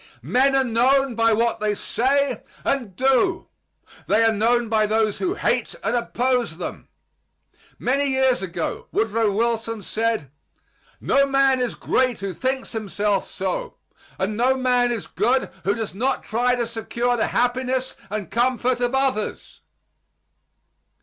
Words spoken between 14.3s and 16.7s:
no man is good who does not try to